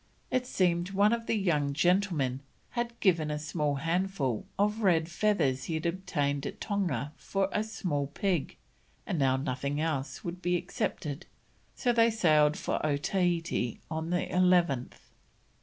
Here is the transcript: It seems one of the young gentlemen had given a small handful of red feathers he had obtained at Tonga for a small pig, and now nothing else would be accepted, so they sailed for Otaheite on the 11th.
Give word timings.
It 0.31 0.47
seems 0.47 0.91
one 0.91 1.13
of 1.13 1.27
the 1.27 1.35
young 1.37 1.73
gentlemen 1.73 2.39
had 2.71 2.99
given 3.01 3.29
a 3.29 3.37
small 3.37 3.75
handful 3.75 4.47
of 4.57 4.81
red 4.81 5.07
feathers 5.07 5.65
he 5.65 5.75
had 5.75 5.85
obtained 5.85 6.47
at 6.47 6.59
Tonga 6.59 7.13
for 7.17 7.49
a 7.51 7.63
small 7.63 8.07
pig, 8.07 8.57
and 9.05 9.19
now 9.19 9.37
nothing 9.37 9.79
else 9.79 10.23
would 10.23 10.41
be 10.41 10.55
accepted, 10.55 11.27
so 11.75 11.93
they 11.93 12.09
sailed 12.09 12.57
for 12.57 12.83
Otaheite 12.83 13.79
on 13.91 14.09
the 14.09 14.25
11th. 14.25 14.97